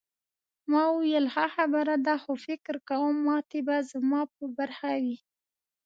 ما 0.71 0.83
وویل 0.93 1.25
ښه 1.33 1.45
خبره 1.55 1.95
ده 2.05 2.15
خو 2.23 2.31
فکر 2.45 2.75
کوم 2.89 3.15
ماتې 3.25 3.59
به 3.67 3.77
زما 3.91 4.21
په 4.35 4.43
برخه 4.57 4.91
وي. 5.03 5.17